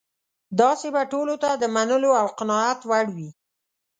[0.61, 3.29] داسې به ټولو ته د منلو او قناعت وړ وي.